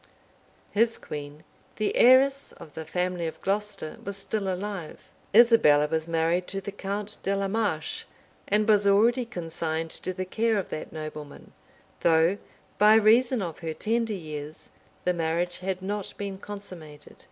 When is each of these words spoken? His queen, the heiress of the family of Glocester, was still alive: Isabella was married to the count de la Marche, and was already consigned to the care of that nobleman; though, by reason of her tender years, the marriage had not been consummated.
His 0.71 0.97
queen, 0.97 1.43
the 1.75 1.95
heiress 1.95 2.53
of 2.53 2.73
the 2.73 2.85
family 2.85 3.27
of 3.27 3.39
Glocester, 3.43 3.99
was 4.03 4.17
still 4.17 4.51
alive: 4.51 5.01
Isabella 5.35 5.85
was 5.87 6.07
married 6.07 6.47
to 6.47 6.59
the 6.59 6.71
count 6.71 7.19
de 7.21 7.35
la 7.35 7.47
Marche, 7.47 8.05
and 8.47 8.67
was 8.67 8.87
already 8.87 9.25
consigned 9.25 9.91
to 9.91 10.11
the 10.11 10.25
care 10.25 10.57
of 10.57 10.69
that 10.69 10.91
nobleman; 10.91 11.51
though, 11.99 12.39
by 12.79 12.95
reason 12.95 13.43
of 13.43 13.59
her 13.59 13.75
tender 13.75 14.15
years, 14.15 14.69
the 15.03 15.13
marriage 15.13 15.59
had 15.59 15.83
not 15.83 16.15
been 16.17 16.39
consummated. 16.39 17.17